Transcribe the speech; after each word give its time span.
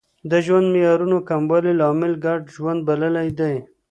د 0.31 0.33
ژوند 0.45 0.67
معیارونو 0.73 1.17
کموالی 1.29 1.73
لامل 1.81 2.13
ګډ 2.25 2.41
ژوند 2.55 2.79
بللی 2.87 3.29
دی 3.39 3.55